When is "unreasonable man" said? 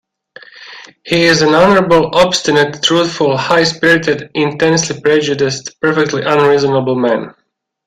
6.23-7.35